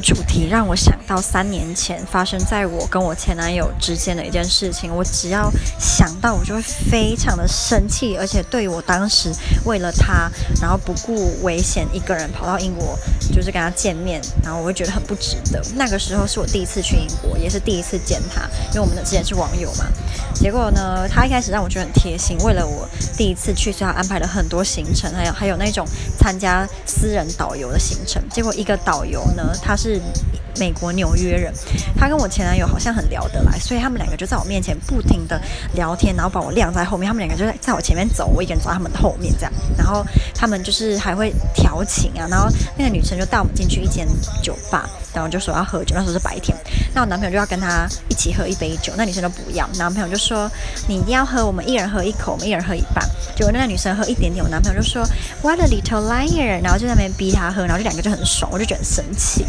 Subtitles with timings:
[0.00, 9.32] 主题让我想到三年前发生在我跟我前男友之间的一件事情，我只要想到我就会非常的生气，而且对我当时
[9.64, 10.30] 为了他，
[10.60, 12.98] 然后不顾危险一个人跑到英国，
[13.32, 15.62] 就是跟他见面，然后我会觉得很不值得。
[15.74, 19.86] 那个时候是我第一次去英国，也是第一次见他，因为我们之前是网友嘛。
[20.34, 25.86] 结果呢，他一开始让我觉得很贴心，为了我第一次去，所以他安排了很多行程，还有还有那种
[26.18, 28.22] 参加私人导游的行程。
[28.30, 30.00] 结果一个导游呢，他是。
[30.58, 31.54] 美国纽约人，
[31.96, 35.40] 他跟我前男友好像很聊得来，所以他们两个就在我面前不停的
[35.74, 37.06] 聊天，然后把我晾在后面。
[37.06, 39.52] 他们两个就在在我前面走，我一个人走在他们的后面这样。
[39.76, 44.04] 然后他们就是还会调情啊，然后那个女生就带我们进去一间
[44.42, 45.94] 酒吧，然后就说要喝酒。
[45.94, 46.58] 那时候是白天，
[46.92, 49.64] 那我男朋友就要跟他一起喝一杯酒，那女生就不要。
[49.78, 50.50] 男朋友就说
[50.86, 53.04] 你一定要喝，我们一人喝一口，我们一人喝一半。
[53.36, 55.04] 结果那个女生喝一点点，我男朋友就说
[55.42, 59.44] What a little liar，然后就在那边逼她喝，然后这两个就很爽，我就觉得很神奇。